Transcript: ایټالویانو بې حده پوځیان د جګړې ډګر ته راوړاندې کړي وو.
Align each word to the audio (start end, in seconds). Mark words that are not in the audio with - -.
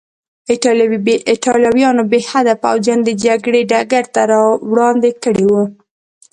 ایټالویانو 1.33 2.03
بې 2.11 2.19
حده 2.31 2.53
پوځیان 2.63 2.99
د 3.03 3.09
جګړې 3.23 3.61
ډګر 3.71 4.03
ته 4.13 4.21
راوړاندې 4.31 5.11
کړي 5.23 5.45
وو. 5.51 5.63